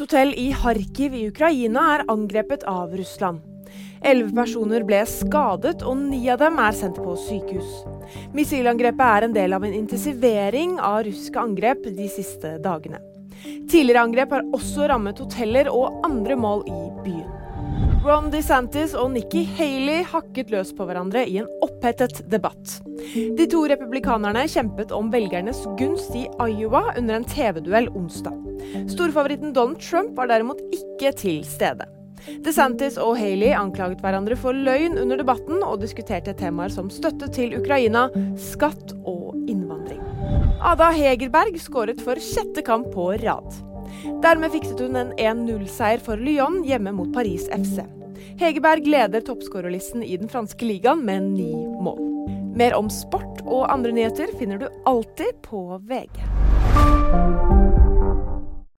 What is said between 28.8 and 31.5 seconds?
Storfavoritten Donald Trump var derimot ikke til